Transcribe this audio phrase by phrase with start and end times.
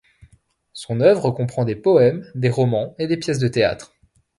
[0.73, 3.93] Son œuvre comprend des poèmes, des romans et des pièces de théâtre.